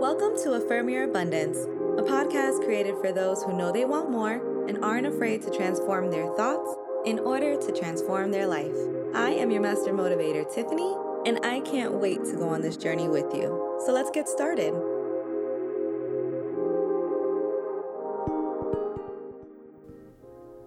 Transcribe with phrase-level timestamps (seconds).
[0.00, 4.66] Welcome to Affirm Your Abundance, a podcast created for those who know they want more
[4.66, 6.74] and aren't afraid to transform their thoughts
[7.04, 8.74] in order to transform their life.
[9.14, 13.08] I am your master motivator, Tiffany, and I can't wait to go on this journey
[13.08, 13.78] with you.
[13.84, 14.72] So let's get started.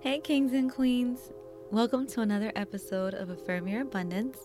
[0.01, 1.31] Hey, kings and queens.
[1.71, 4.37] Welcome to another episode of Affirm Your Abundance.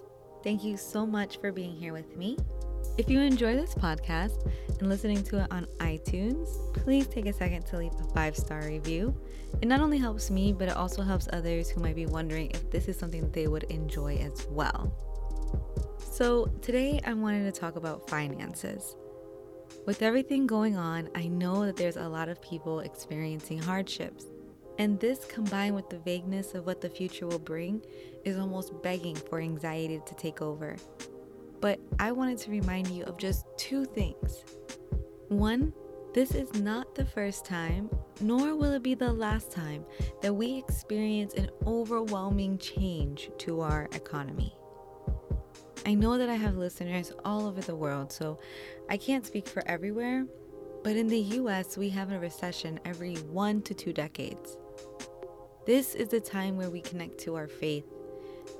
[0.42, 2.38] Thank you so much for being here with me.
[2.98, 4.50] If you enjoy this podcast
[4.80, 8.64] and listening to it on iTunes, please take a second to leave a five star
[8.64, 9.14] review.
[9.62, 12.68] It not only helps me, but it also helps others who might be wondering if
[12.72, 14.92] this is something that they would enjoy as well.
[16.10, 18.96] So, today I wanted to talk about finances.
[19.86, 24.24] With everything going on, I know that there's a lot of people experiencing hardships.
[24.78, 27.80] And this, combined with the vagueness of what the future will bring,
[28.24, 30.76] is almost begging for anxiety to take over.
[31.60, 34.44] But I wanted to remind you of just two things.
[35.28, 35.72] One,
[36.14, 39.84] this is not the first time, nor will it be the last time,
[40.22, 44.54] that we experience an overwhelming change to our economy.
[45.84, 48.38] I know that I have listeners all over the world, so
[48.88, 50.26] I can't speak for everywhere,
[50.82, 54.58] but in the US, we have a recession every one to two decades.
[55.66, 57.84] This is the time where we connect to our faith.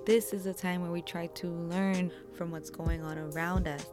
[0.06, 3.86] This is a time where we try to learn from what's going on around us.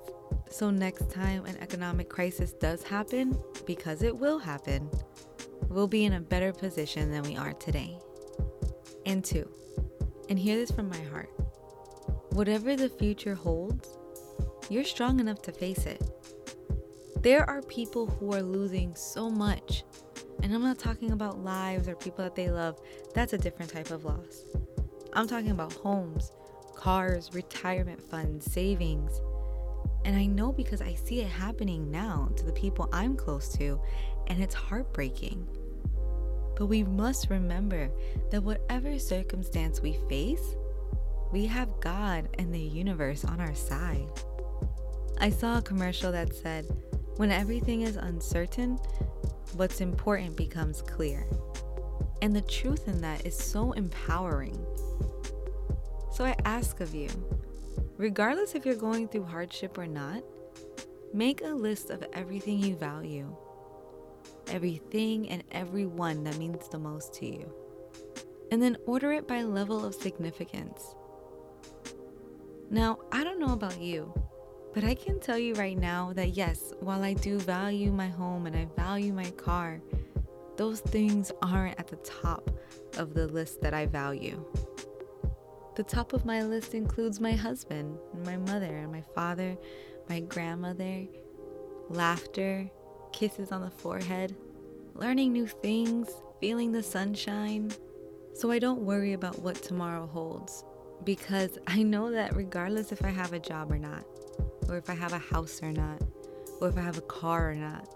[0.50, 4.90] So, next time an economic crisis does happen, because it will happen,
[5.70, 8.00] we'll be in a better position than we are today.
[9.06, 9.50] And two,
[10.30, 11.30] and hear this from my heart
[12.36, 13.98] whatever the future holds,
[14.70, 16.02] you're strong enough to face it.
[17.22, 19.84] There are people who are losing so much,
[20.44, 22.78] and I'm not talking about lives or people that they love,
[23.14, 24.44] that's a different type of loss.
[25.16, 26.34] I'm talking about homes,
[26.76, 29.22] cars, retirement funds, savings.
[30.04, 33.80] And I know because I see it happening now to the people I'm close to,
[34.28, 35.48] and it's heartbreaking.
[36.58, 37.90] But we must remember
[38.30, 40.56] that whatever circumstance we face,
[41.32, 44.10] we have God and the universe on our side.
[45.18, 46.66] I saw a commercial that said,
[47.16, 48.78] when everything is uncertain,
[49.54, 51.26] what's important becomes clear.
[52.22, 54.58] And the truth in that is so empowering.
[56.16, 57.10] So I ask of you,
[57.98, 60.24] regardless if you're going through hardship or not,
[61.14, 63.36] make a list of everything you value,
[64.48, 67.54] everything and everyone that means the most to you,
[68.50, 70.96] and then order it by level of significance.
[72.70, 74.14] Now, I don't know about you,
[74.74, 78.46] but I can tell you right now that yes, while I do value my home
[78.46, 79.82] and I value my car,
[80.56, 82.58] those things aren't at the top
[82.98, 84.46] of the list that I value.
[85.76, 89.58] The top of my list includes my husband, and my mother, and my father,
[90.08, 91.06] my grandmother,
[91.90, 92.70] laughter,
[93.12, 94.36] kisses on the forehead,
[94.94, 96.10] learning new things,
[96.40, 97.72] feeling the sunshine.
[98.34, 100.64] So I don't worry about what tomorrow holds
[101.04, 104.06] because I know that regardless if I have a job or not,
[104.70, 106.02] or if I have a house or not,
[106.62, 107.88] or if I have a car or not,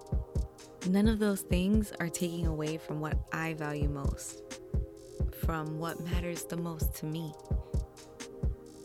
[0.87, 4.43] none of those things are taking away from what I value most,
[5.45, 7.33] from what matters the most to me.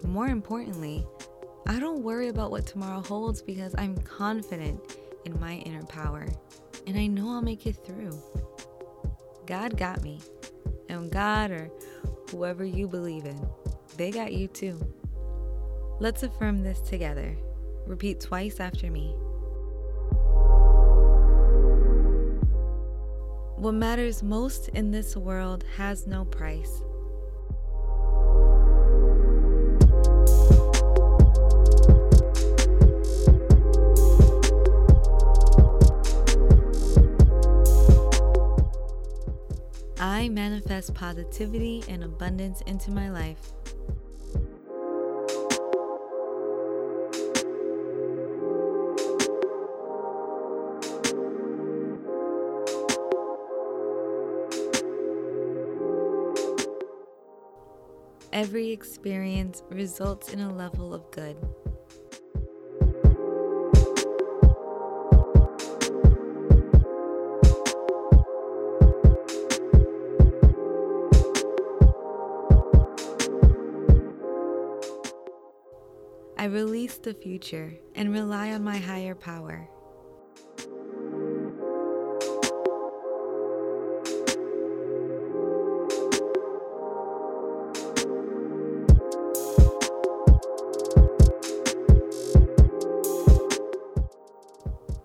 [0.04, 1.06] More importantly,
[1.66, 4.80] I don't worry about what tomorrow holds because I'm confident
[5.24, 6.28] in my inner power
[6.86, 8.16] and I know I'll make it through.
[9.46, 10.20] God got me,
[10.88, 11.70] and God or
[12.30, 13.40] whoever you believe in
[13.96, 14.80] they got you too.
[16.00, 17.36] Let's affirm this together.
[17.86, 19.14] Repeat twice after me.
[23.56, 26.82] What matters most in this world has no price.
[40.06, 43.54] I manifest positivity and abundance into my life.
[58.30, 61.38] Every experience results in a level of good.
[76.44, 79.66] I release the future and rely on my higher power.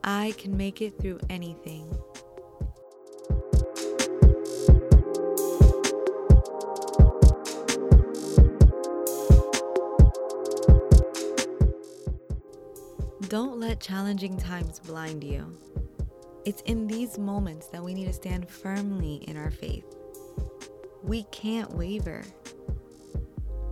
[0.03, 1.87] I can make it through anything.
[13.29, 15.55] Don't let challenging times blind you.
[16.45, 19.85] It's in these moments that we need to stand firmly in our faith.
[21.03, 22.23] We can't waver.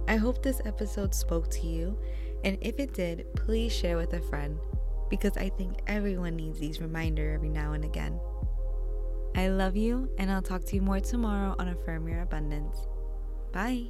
[0.07, 1.97] I hope this episode spoke to you,
[2.43, 4.59] and if it did, please share with a friend
[5.09, 8.19] because I think everyone needs these reminders every now and again.
[9.35, 12.77] I love you, and I'll talk to you more tomorrow on Affirm Your Abundance.
[13.51, 13.87] Bye.